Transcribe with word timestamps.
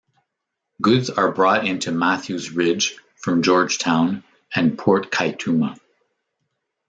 Goods 0.81 1.11
are 1.11 1.31
brought 1.31 1.67
into 1.67 1.91
Matthews 1.91 2.49
Ridge 2.49 2.97
from 3.17 3.43
Georgetown, 3.43 4.23
and 4.55 4.75
Port 4.75 5.11
Kaituma. 5.11 5.77